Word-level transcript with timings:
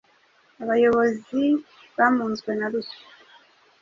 Abayobozi 0.63 1.43
bamunzwe 1.97 2.51
na 2.59 2.67
ruswa, 2.71 2.99